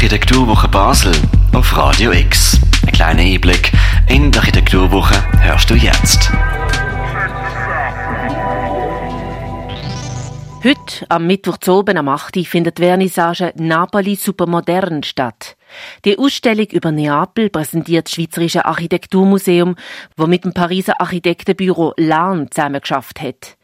Architekturwoche 0.00 0.66
Basel 0.66 1.12
auf 1.52 1.76
Radio 1.76 2.10
X. 2.12 2.58
Ein 2.86 2.92
kleiner 2.92 3.20
Einblick 3.20 3.70
in 4.08 4.30
die 4.30 4.38
Architekturwoche 4.38 5.14
hörst 5.40 5.68
du 5.68 5.74
jetzt. 5.74 6.30
Heute, 10.64 11.04
am 11.10 11.26
Mittwoch 11.26 11.58
zu 11.58 11.74
oben 11.74 11.98
am 11.98 12.08
8. 12.08 12.46
findet 12.46 12.78
die 12.78 12.84
Vernissage 12.84 13.52
Napoli 13.56 14.14
Supermodern 14.14 15.02
statt. 15.02 15.58
Die 16.06 16.18
Ausstellung 16.18 16.68
über 16.68 16.92
Neapel 16.92 17.50
präsentiert 17.50 18.06
das 18.06 18.14
Schweizerische 18.14 18.64
Architekturmuseum, 18.64 19.76
wo 20.16 20.26
mit 20.26 20.44
dem 20.44 20.54
Pariser 20.54 20.98
Architektenbüro 20.98 21.92
LAN 21.98 22.50
zusammengeschafft 22.50 23.20
hat. 23.20 23.58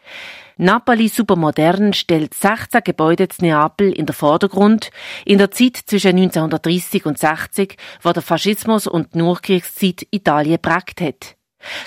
Napoli 0.59 1.09
Supermodern 1.09 1.93
stellt 1.93 2.33
16 2.33 2.81
Gebäude 2.83 3.29
zu 3.29 3.45
Neapel 3.45 3.93
in 3.93 4.07
der 4.07 4.15
Vordergrund 4.15 4.91
in 5.27 5.37
der 5.37 5.51
Zeit 5.51 5.77
zwischen 5.77 6.17
1930 6.17 7.05
und 7.05 7.19
60, 7.19 7.77
wo 8.01 8.13
der 8.13 8.23
Faschismus 8.23 8.87
und 8.87 9.13
die 9.13 9.19
Nachkriegszeit 9.19 10.07
Italien 10.11 10.59
prägt 10.59 11.03
hat. 11.03 11.37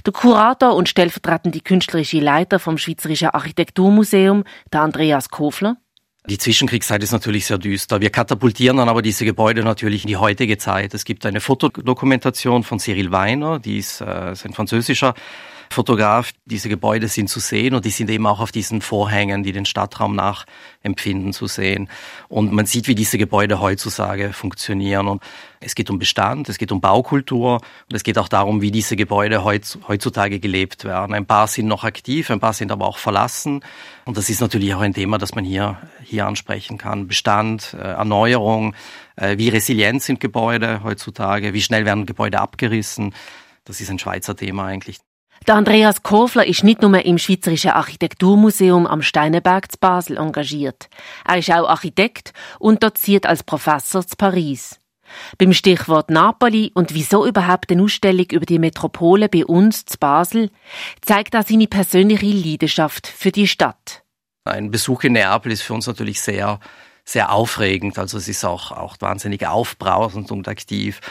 Der 0.05 0.13
Kurator 0.13 0.75
und 0.75 0.87
stellvertretende 0.87 1.61
künstlerische 1.61 2.19
Leiter 2.19 2.59
vom 2.59 2.77
Schweizerischen 2.77 3.29
Architekturmuseum, 3.29 4.43
der 4.71 4.81
Andreas 4.81 5.29
Kofler, 5.29 5.77
die 6.27 6.38
Zwischenkriegszeit 6.38 7.01
ist 7.01 7.11
natürlich 7.11 7.47
sehr 7.47 7.57
düster. 7.57 8.01
Wir 8.01 8.11
katapultieren 8.11 8.77
dann 8.77 8.89
aber 8.89 9.01
diese 9.01 9.25
Gebäude 9.25 9.63
natürlich 9.63 10.03
in 10.03 10.09
die 10.09 10.17
heutige 10.17 10.59
Zeit. 10.59 10.93
Es 10.93 11.05
gibt 11.05 11.25
eine 11.25 11.39
Fotodokumentation 11.39 12.63
von 12.63 12.77
Cyril 12.77 13.11
Weiner, 13.11 13.57
die 13.57 13.79
ist, 13.79 14.01
äh, 14.01 14.33
ist 14.33 14.45
ein 14.45 14.53
französischer 14.53 15.15
Fotograf. 15.71 16.31
Diese 16.45 16.67
Gebäude 16.67 17.07
sind 17.07 17.29
zu 17.29 17.39
sehen 17.39 17.75
und 17.75 17.85
die 17.85 17.91
sind 17.91 18.09
eben 18.09 18.25
auch 18.25 18.39
auf 18.39 18.51
diesen 18.51 18.81
Vorhängen, 18.81 19.43
die 19.43 19.51
den 19.51 19.65
Stadtraum 19.65 20.15
nachempfinden, 20.15 21.31
zu 21.31 21.45
sehen. 21.45 21.89
Und 22.27 22.51
man 22.51 22.65
sieht, 22.65 22.87
wie 22.87 22.95
diese 22.95 23.19
Gebäude 23.19 23.61
heutzutage 23.61 24.33
funktionieren. 24.33 25.07
Und 25.07 25.21
es 25.59 25.75
geht 25.75 25.91
um 25.91 25.99
Bestand, 25.99 26.49
es 26.49 26.57
geht 26.57 26.71
um 26.71 26.81
Baukultur 26.81 27.55
und 27.55 27.95
es 27.95 28.03
geht 28.03 28.17
auch 28.17 28.27
darum, 28.27 28.61
wie 28.61 28.71
diese 28.71 28.95
Gebäude 28.95 29.44
heutzutage 29.44 30.39
gelebt 30.39 30.85
werden. 30.85 31.13
Ein 31.13 31.27
paar 31.27 31.47
sind 31.47 31.67
noch 31.67 31.83
aktiv, 31.83 32.31
ein 32.31 32.39
paar 32.39 32.53
sind 32.53 32.72
aber 32.72 32.88
auch 32.88 32.97
verlassen. 32.97 33.61
Und 34.05 34.17
das 34.17 34.29
ist 34.29 34.41
natürlich 34.41 34.73
auch 34.73 34.81
ein 34.81 34.94
Thema, 34.95 35.19
das 35.19 35.35
man 35.35 35.45
hier, 35.45 35.77
hier 36.03 36.25
ansprechen 36.25 36.79
kann. 36.79 37.07
Bestand, 37.07 37.75
äh, 37.75 37.77
Erneuerung, 37.77 38.73
äh, 39.17 39.38
wie 39.38 39.49
resilient 39.49 40.01
sind 40.01 40.19
Gebäude 40.19 40.81
heutzutage, 40.83 41.53
wie 41.53 41.61
schnell 41.61 41.85
werden 41.85 42.07
Gebäude 42.07 42.39
abgerissen. 42.39 43.13
Das 43.66 43.81
ist 43.81 43.91
ein 43.91 43.99
Schweizer 43.99 44.35
Thema 44.35 44.66
eigentlich. 44.66 44.97
Der 45.47 45.55
Andreas 45.55 46.03
Kofler 46.03 46.45
ist 46.45 46.63
nicht 46.63 46.81
nur 46.81 47.03
im 47.03 47.17
Schweizerischen 47.17 47.71
Architekturmuseum 47.71 48.85
am 48.85 49.01
Steinenberg 49.01 49.71
zu 49.71 49.77
Basel 49.79 50.17
engagiert. 50.17 50.89
Er 51.27 51.37
ist 51.37 51.51
auch 51.51 51.69
Architekt 51.69 52.33
und 52.59 52.83
doziert 52.83 53.25
als 53.25 53.43
Professor 53.43 54.05
zu 54.05 54.15
Paris. 54.15 54.79
Beim 55.37 55.53
Stichwort 55.53 56.11
Napoli 56.11 56.71
und 56.75 56.93
wieso 56.93 57.25
überhaupt 57.25 57.71
eine 57.71 57.83
Ausstellung 57.83 58.27
über 58.31 58.45
die 58.45 58.59
Metropole 58.59 59.27
bei 59.27 59.45
uns 59.45 59.85
zu 59.85 59.97
Basel 59.97 60.51
zeigt 61.01 61.33
er 61.33 61.43
seine 61.43 61.67
persönliche 61.67 62.27
Leidenschaft 62.27 63.07
für 63.07 63.31
die 63.31 63.47
Stadt. 63.47 64.03
Ein 64.45 64.71
Besuch 64.71 65.03
in 65.03 65.13
Neapel 65.13 65.51
ist 65.51 65.63
für 65.63 65.73
uns 65.73 65.87
natürlich 65.87 66.21
sehr 66.21 66.59
sehr 67.11 67.31
aufregend. 67.31 67.97
Also 67.97 68.17
es 68.17 68.27
ist 68.27 68.45
auch, 68.45 68.71
auch 68.71 68.95
wahnsinnig 68.99 69.47
aufbrausend 69.47 70.31
und 70.31 70.47
aktiv. 70.47 71.02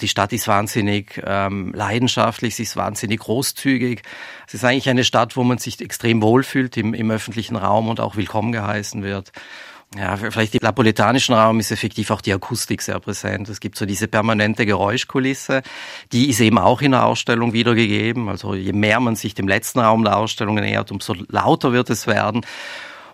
Die 0.00 0.08
Stadt 0.08 0.32
ist 0.32 0.48
wahnsinnig 0.48 1.22
ähm, 1.24 1.72
leidenschaftlich, 1.72 2.56
sie 2.56 2.64
ist 2.64 2.76
wahnsinnig 2.76 3.20
großzügig. 3.20 4.02
Es 4.48 4.54
ist 4.54 4.64
eigentlich 4.64 4.88
eine 4.88 5.04
Stadt, 5.04 5.36
wo 5.36 5.44
man 5.44 5.58
sich 5.58 5.80
extrem 5.80 6.22
wohlfühlt 6.22 6.76
im, 6.76 6.92
im 6.92 7.10
öffentlichen 7.10 7.56
Raum 7.56 7.88
und 7.88 8.00
auch 8.00 8.16
willkommen 8.16 8.50
geheißen 8.50 9.04
wird. 9.04 9.30
Ja, 9.96 10.16
vielleicht 10.16 10.56
im 10.56 10.60
napoletanischen 10.62 11.36
Raum 11.36 11.60
ist 11.60 11.70
effektiv 11.70 12.10
auch 12.10 12.20
die 12.20 12.32
Akustik 12.32 12.82
sehr 12.82 12.98
präsent. 12.98 13.48
Es 13.48 13.60
gibt 13.60 13.78
so 13.78 13.86
diese 13.86 14.08
permanente 14.08 14.66
Geräuschkulisse, 14.66 15.62
die 16.10 16.30
ist 16.30 16.40
eben 16.40 16.58
auch 16.58 16.80
in 16.80 16.90
der 16.90 17.06
Ausstellung 17.06 17.52
wiedergegeben. 17.52 18.28
Also 18.28 18.56
je 18.56 18.72
mehr 18.72 18.98
man 18.98 19.14
sich 19.14 19.34
dem 19.34 19.46
letzten 19.46 19.78
Raum 19.78 20.02
der 20.02 20.16
Ausstellung 20.16 20.56
nähert, 20.56 20.90
umso 20.90 21.14
lauter 21.28 21.72
wird 21.72 21.90
es 21.90 22.08
werden 22.08 22.44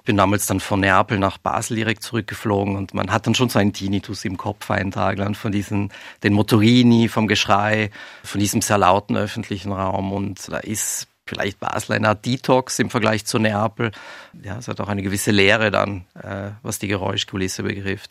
bin 0.04 0.16
damals 0.16 0.46
dann 0.46 0.60
von 0.60 0.80
Neapel 0.80 1.18
nach 1.18 1.38
Basel 1.38 1.76
direkt 1.76 2.02
zurückgeflogen 2.02 2.76
und 2.76 2.94
man 2.94 3.10
hat 3.10 3.26
dann 3.26 3.34
schon 3.34 3.48
so 3.48 3.58
einen 3.58 3.72
Tinnitus 3.72 4.24
im 4.24 4.36
Kopf 4.36 4.70
einen 4.70 4.90
Tag 4.90 5.18
lang 5.18 5.34
von 5.34 5.52
diesen, 5.52 5.92
den 6.22 6.32
Motorini, 6.32 7.08
vom 7.08 7.26
Geschrei, 7.26 7.90
von 8.24 8.40
diesem 8.40 8.62
sehr 8.62 8.78
lauten 8.78 9.16
öffentlichen 9.16 9.72
Raum 9.72 10.12
und 10.12 10.50
da 10.50 10.58
ist 10.58 11.08
vielleicht 11.26 11.60
Basel 11.60 11.96
eine 11.96 12.08
Art 12.08 12.26
Detox 12.26 12.78
im 12.78 12.90
Vergleich 12.90 13.24
zu 13.24 13.38
Neapel. 13.38 13.92
Ja, 14.42 14.58
es 14.58 14.68
hat 14.68 14.80
auch 14.80 14.88
eine 14.88 15.02
gewisse 15.02 15.30
Leere 15.30 15.70
dann, 15.70 16.06
äh, 16.14 16.50
was 16.62 16.78
die 16.78 16.88
Geräuschkulisse 16.88 17.62
betrifft. 17.62 18.10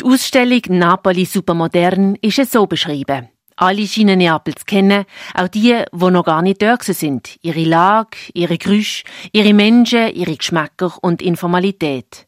Die 0.00 0.04
Ausstellung 0.04 0.60
Napoli 0.68 1.24
Supermodern 1.24 2.16
ist 2.16 2.38
es 2.38 2.52
so 2.52 2.66
beschrieben. 2.66 3.28
Alle 3.56 3.86
scheinen 3.86 4.18
Neapel 4.18 4.54
zu 4.54 4.66
kennen, 4.66 5.06
auch 5.34 5.48
die, 5.48 5.82
die 5.90 6.10
noch 6.10 6.24
gar 6.24 6.42
nicht 6.42 6.60
dort 6.60 6.84
sind. 6.84 7.38
Ihre 7.40 7.64
Lage, 7.64 8.18
ihre 8.34 8.58
Gerüche, 8.58 9.04
ihre 9.32 9.54
Menschen, 9.54 10.14
ihre 10.14 10.36
Geschmäcker 10.36 10.92
und 11.00 11.22
Informalität. 11.22 12.26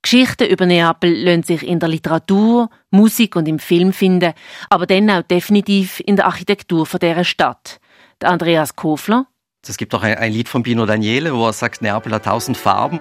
Geschichten 0.00 0.46
über 0.46 0.64
Neapel 0.64 1.12
lassen 1.12 1.42
sich 1.42 1.66
in 1.66 1.80
der 1.80 1.88
Literatur, 1.88 2.70
Musik 2.90 3.34
und 3.34 3.48
im 3.48 3.58
Film 3.58 3.92
finden, 3.92 4.32
aber 4.70 4.86
dann 4.86 5.10
auch 5.10 5.22
definitiv 5.22 6.00
in 6.06 6.14
der 6.14 6.26
Architektur 6.26 6.86
von 6.86 7.00
dieser 7.00 7.24
Stadt. 7.24 7.80
Der 8.20 8.30
Andreas 8.30 8.76
Kofler. 8.76 9.26
Es 9.66 9.76
gibt 9.76 9.92
auch 9.92 10.02
ein, 10.04 10.32
Lied 10.32 10.48
von 10.48 10.62
Pino 10.62 10.86
Daniele, 10.86 11.34
wo 11.34 11.46
er 11.46 11.52
sagt, 11.52 11.82
Neapel 11.82 12.14
hat 12.14 12.26
tausend 12.26 12.56
Farben. 12.56 13.00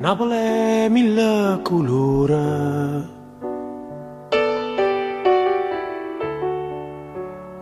Napoli 0.00 0.71
è 0.84 0.88
mille 0.88 1.60
colore. 1.62 3.10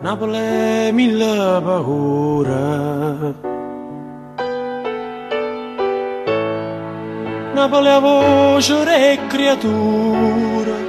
Napoli 0.00 0.92
mille 0.92 1.60
paure. 1.62 3.34
Napoli 7.52 7.88
è 7.88 8.00
voce 8.00 9.12
e 9.12 9.26
creatura 9.26 10.88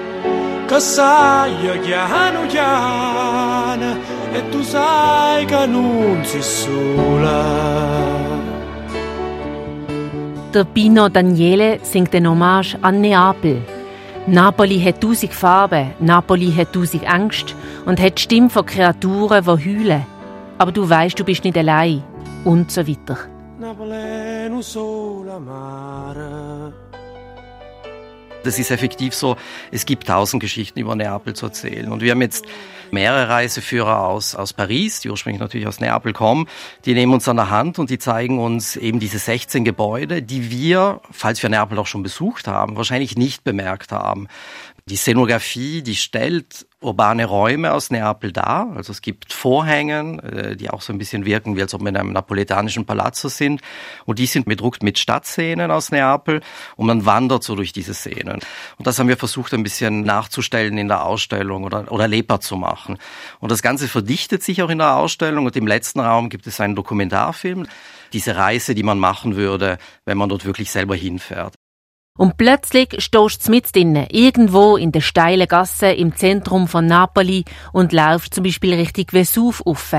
che 0.68 0.80
sai 0.80 1.80
chiano 1.81 2.46
chiano 2.47 3.97
e 4.31 4.50
tu 4.50 4.62
sai 4.62 5.46
che 5.46 5.66
non 5.66 6.22
sei 6.24 6.41
sola. 6.41 8.50
Der 10.53 10.66
Pino 10.66 11.07
Daniele 11.07 11.79
singt 11.81 12.13
eine 12.13 12.29
Hommage 12.29 12.75
an 12.81 13.00
Neapel. 13.00 13.62
Napoli 14.28 14.81
hat 14.81 15.00
tausend 15.00 15.34
Farben, 15.34 15.91
Napoli 16.01 16.51
hat 16.51 16.73
tausend 16.73 17.09
Angst 17.09 17.56
und 17.85 18.01
hat 18.01 18.17
die 18.17 18.22
Stimme 18.23 18.50
von 18.50 18.66
Kreaturen, 18.66 19.45
die 19.45 19.50
heulen. 19.50 20.06
Aber 20.57 20.73
du 20.73 20.90
weißt, 20.90 21.17
du 21.17 21.23
bist 21.23 21.45
nicht 21.45 21.57
allein. 21.57 22.03
Und 22.44 22.69
so 22.69 22.85
weiter. 22.85 23.17
Napoli. 23.59 24.51
Das 28.44 28.57
ist 28.57 28.72
effektiv 28.72 29.13
so, 29.13 29.38
es 29.72 29.85
gibt 29.85 30.07
tausend 30.07 30.41
Geschichten 30.41 30.79
über 30.79 30.96
Neapel 30.96 31.35
zu 31.35 31.47
erzählen. 31.47 31.91
Und 31.91 32.02
wir 32.02 32.12
haben 32.12 32.22
jetzt 32.22 32.46
mehrere 32.91 33.29
Reiseführer 33.29 34.07
aus, 34.07 34.35
aus 34.35 34.53
Paris, 34.53 35.00
die 35.00 35.09
ursprünglich 35.09 35.40
natürlich 35.40 35.68
aus 35.68 35.79
Neapel 35.79 36.13
kommen. 36.13 36.47
Die 36.85 36.94
nehmen 36.94 37.13
uns 37.13 37.28
an 37.28 37.38
der 37.38 37.50
Hand 37.50 37.79
und 37.79 37.90
die 37.90 38.00
zeigen 38.00 38.40
uns 38.40 38.75
eben 38.75 39.00
diese 39.00 39.19
16 39.19 39.63
Gebäude, 39.63 40.22
die 40.22 40.52
wir, 40.52 41.02
falls 41.12 41.41
wir 41.41 41.50
Neapel 41.50 41.78
auch 41.79 41.88
schon 41.88 42.03
besucht 42.03 42.47
haben, 42.47 42.75
wahrscheinlich 42.75 43.16
nicht 43.16 43.44
bemerkt 43.44 43.91
haben. 43.91 44.28
Die 44.88 44.96
Szenografie, 44.96 45.84
die 45.84 45.96
stellt 45.96 46.66
urbane 46.81 47.25
Räume 47.25 47.74
aus 47.74 47.92
Neapel 47.92 48.31
dar. 48.31 48.74
Also 48.75 48.92
es 48.92 49.02
gibt 49.02 49.31
Vorhängen, 49.31 50.19
äh, 50.19 50.56
die 50.56 50.72
auch 50.72 50.81
so 50.81 50.92
ein 50.92 50.97
bisschen 50.97 51.25
wirken, 51.25 51.56
wie 51.56 51.62
als 51.62 51.74
ob 51.75 51.81
wir 51.81 51.90
in 51.90 51.97
einem 51.97 52.12
napoletanischen 52.12 52.86
Palazzo 52.86 53.30
sind. 53.30 53.62
Und 54.06 54.18
die 54.18 54.25
sind 54.25 54.47
bedruckt 54.47 54.81
mit 54.81 54.97
Stadtszenen 54.97 55.70
aus 55.70 55.91
Neapel 55.91 56.41
und 56.76 56.88
man 56.88 57.05
wandert 57.05 57.44
so 57.44 57.55
durch 57.55 57.72
diese 57.72 57.94
Szenen. 57.94 58.40
Und 58.78 58.88
das 58.88 58.97
haben 58.97 59.08
wir 59.08 59.17
versucht 59.17 59.53
ein 59.53 59.64
bisschen 59.64 60.02
nachzustellen 60.02 60.78
in 60.79 60.88
der 60.88 61.05
Ausstellung 61.05 61.64
oder, 61.64 61.91
oder 61.91 62.08
lebbar 62.08 62.41
zu 62.41 62.58
machen. 62.58 62.97
Und 63.40 63.52
das 63.52 63.61
Ganze 63.61 63.88
verdichtet 63.88 64.41
sich 64.41 64.64
auch 64.64 64.70
in 64.70 64.79
der 64.79 64.96
Ausstellung 64.96 65.46
und 65.46 65.55
im 65.55 65.67
letzten 65.67 66.00
Raum 66.00 66.29
gibt 66.29 66.47
es 66.47 66.59
einen 66.59 66.76
Dokumentarfilm. 66.76 67.67
Diese 68.14 68.35
Reise, 68.35 68.73
die 68.73 68.84
man 68.84 68.97
machen 68.97 69.35
würde, 69.35 69.78
wenn 70.05 70.17
man 70.17 70.29
dort 70.29 70.46
wirklich 70.46 70.72
selber 70.72 70.96
hinfährt. 70.96 71.53
Und 72.17 72.37
plötzlich 72.37 72.96
stehst 72.99 73.47
du 73.47 73.52
mit 73.52 73.73
drinnen, 73.73 74.08
irgendwo 74.11 74.75
in 74.75 74.91
der 74.91 75.02
steilen 75.02 75.47
Gasse 75.47 75.91
im 75.91 76.16
Zentrum 76.16 76.67
von 76.67 76.85
Napoli 76.85 77.46
und 77.72 77.93
laufst 77.93 78.34
zum 78.34 78.43
Beispiel 78.43 78.73
Richtung 78.73 79.05
Vesuv 79.11 79.61
auf. 79.66 79.93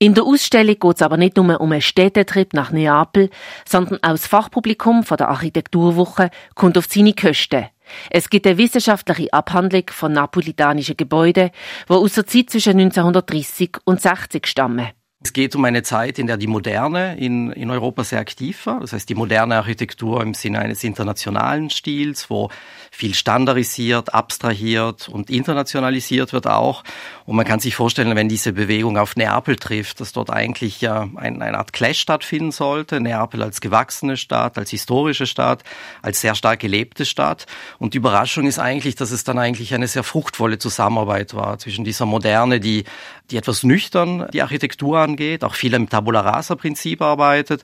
In 0.00 0.14
der 0.14 0.24
Ausstellung 0.24 0.76
geht 0.78 0.96
es 0.96 1.02
aber 1.02 1.16
nicht 1.16 1.36
nur 1.36 1.60
um 1.60 1.72
einen 1.72 1.80
Städtetrip 1.80 2.52
nach 2.52 2.72
Neapel, 2.72 3.30
sondern 3.66 4.02
auch 4.02 4.10
das 4.10 4.26
Fachpublikum 4.26 5.04
von 5.04 5.16
der 5.16 5.28
Architekturwoche 5.28 6.30
kommt 6.56 6.76
auf 6.76 6.86
seine 6.86 7.14
Kosten. 7.14 7.68
Es 8.10 8.28
gibt 8.28 8.46
eine 8.46 8.58
wissenschaftliche 8.58 9.32
Abhandlung 9.32 9.84
von 9.90 10.12
napolitanischen 10.12 10.96
Gebäuden, 10.96 11.50
die 11.88 11.92
aus 11.92 12.14
der 12.14 12.26
Zeit 12.26 12.50
zwischen 12.50 12.78
1930 12.78 13.78
und 13.84 14.00
60 14.00 14.46
stammen. 14.46 14.88
Es 15.26 15.32
geht 15.32 15.56
um 15.56 15.64
eine 15.64 15.82
Zeit, 15.82 16.18
in 16.18 16.26
der 16.26 16.36
die 16.36 16.46
Moderne 16.46 17.16
in, 17.16 17.50
in 17.52 17.70
Europa 17.70 18.04
sehr 18.04 18.20
aktiv 18.20 18.66
war. 18.66 18.80
Das 18.80 18.92
heißt, 18.92 19.08
die 19.08 19.14
moderne 19.14 19.56
Architektur 19.56 20.20
im 20.22 20.34
Sinne 20.34 20.58
eines 20.58 20.84
internationalen 20.84 21.70
Stils, 21.70 22.28
wo 22.28 22.50
viel 22.90 23.14
standardisiert, 23.14 24.12
abstrahiert 24.12 25.08
und 25.08 25.30
internationalisiert 25.30 26.34
wird 26.34 26.46
auch. 26.46 26.84
Und 27.24 27.36
man 27.36 27.46
kann 27.46 27.58
sich 27.58 27.74
vorstellen, 27.74 28.14
wenn 28.14 28.28
diese 28.28 28.52
Bewegung 28.52 28.98
auf 28.98 29.16
Neapel 29.16 29.56
trifft, 29.56 30.00
dass 30.00 30.12
dort 30.12 30.28
eigentlich 30.28 30.82
ja 30.82 31.08
ein, 31.16 31.40
eine 31.40 31.56
Art 31.56 31.72
Clash 31.72 32.00
stattfinden 32.00 32.52
sollte. 32.52 33.00
Neapel 33.00 33.42
als 33.42 33.62
gewachsene 33.62 34.18
Stadt, 34.18 34.58
als 34.58 34.70
historische 34.70 35.26
Stadt, 35.26 35.64
als 36.02 36.20
sehr 36.20 36.34
stark 36.34 36.60
gelebte 36.60 37.06
Stadt. 37.06 37.46
Und 37.78 37.94
die 37.94 37.98
Überraschung 37.98 38.46
ist 38.46 38.58
eigentlich, 38.58 38.94
dass 38.94 39.10
es 39.10 39.24
dann 39.24 39.38
eigentlich 39.38 39.72
eine 39.72 39.88
sehr 39.88 40.04
fruchtvolle 40.04 40.58
Zusammenarbeit 40.58 41.32
war 41.32 41.58
zwischen 41.58 41.84
dieser 41.84 42.04
Moderne, 42.04 42.60
die, 42.60 42.84
die 43.30 43.38
etwas 43.38 43.62
nüchtern 43.62 44.28
die 44.34 44.42
Architektur 44.42 45.13
angeht, 45.14 45.44
auch 45.44 45.54
viel 45.54 45.74
im 45.74 45.88
Tabula 45.88 46.20
Rasa 46.20 46.56
Prinzip 46.56 47.00
arbeitet 47.00 47.62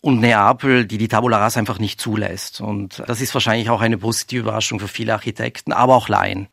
und 0.00 0.20
Neapel, 0.20 0.86
die 0.86 0.98
die 0.98 1.08
Tabula 1.08 1.38
Rasa 1.38 1.60
einfach 1.60 1.78
nicht 1.78 2.00
zulässt. 2.00 2.60
Und 2.60 3.02
das 3.06 3.20
ist 3.20 3.34
wahrscheinlich 3.34 3.70
auch 3.70 3.80
eine 3.80 3.98
positive 3.98 4.42
Überraschung 4.42 4.78
für 4.80 4.88
viele 4.88 5.12
Architekten, 5.12 5.72
aber 5.72 5.96
auch 5.96 6.08
Laien. 6.08 6.48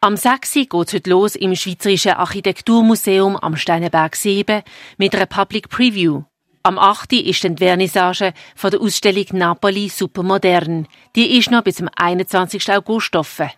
Am 0.00 0.16
6. 0.16 0.52
geht 0.52 0.74
heute 0.74 1.10
los 1.10 1.34
im 1.34 1.54
Schweizerischen 1.54 2.12
Architekturmuseum 2.12 3.36
am 3.36 3.56
Steinenberg 3.56 4.16
7 4.16 4.62
mit 4.98 5.14
einer 5.14 5.26
Public 5.26 5.70
Preview. 5.70 6.24
Am 6.62 6.78
8. 6.78 7.12
ist 7.12 7.44
dann 7.44 7.56
die 7.56 7.64
Vernissage 7.64 8.34
von 8.54 8.70
der 8.70 8.80
Ausstellung 8.80 9.26
Napoli 9.32 9.88
Supermodern. 9.88 10.88
Die 11.14 11.38
ist 11.38 11.50
noch 11.50 11.62
bis 11.62 11.76
zum 11.76 11.88
21. 11.94 12.70
August 12.72 13.16
offen. 13.16 13.50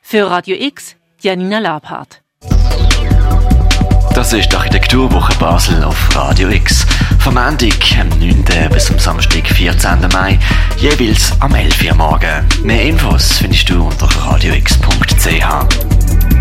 Für 0.00 0.30
Radio 0.30 0.56
X, 0.58 0.96
Janina 1.20 1.58
Labhardt. 1.58 2.22
Das 4.30 4.40
ist 4.40 4.52
die 4.52 4.56
Architekturwoche 4.56 5.32
Basel 5.38 5.82
auf 5.82 6.14
Radio 6.14 6.50
X. 6.50 6.84
Vom 7.18 7.32
Montag, 7.32 7.72
am 7.98 8.10
9. 8.10 8.44
bis 8.70 8.84
zum 8.84 8.98
Samstag, 8.98 9.48
14. 9.48 10.00
Mai, 10.12 10.38
jeweils 10.76 11.32
am 11.40 11.54
11. 11.54 11.84
Uhr 11.84 11.94
morgen. 11.94 12.46
Mehr 12.62 12.82
Infos 12.82 13.38
findest 13.38 13.70
du 13.70 13.86
unter 13.86 14.04
radiox.ch. 14.04 16.37